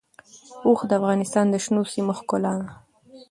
[0.65, 2.67] اوښ د افغانستان د شنو سیمو ښکلا ده.